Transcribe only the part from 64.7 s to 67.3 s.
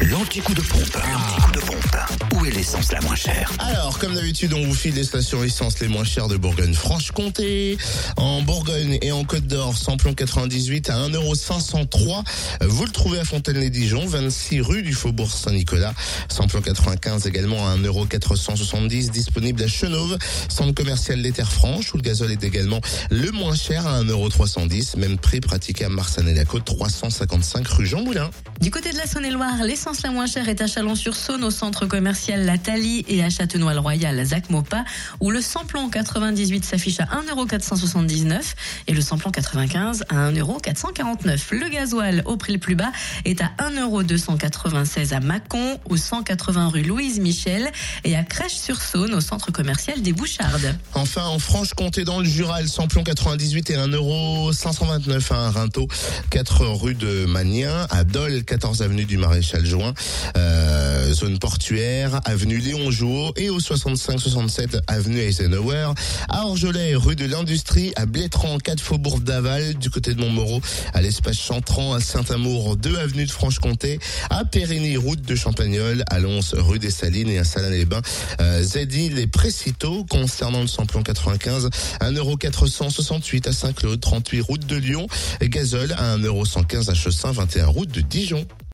avenue Eisenhower, à Orgelet, rue de